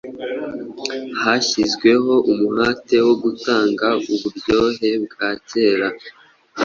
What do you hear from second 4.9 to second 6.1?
bwa kera